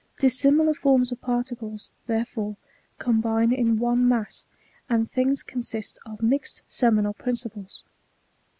[0.17, 2.57] Dis similar forms of particles, therefore,
[2.97, 4.45] combine in one mass,
[4.89, 7.83] and things consist of mixed seminal principles.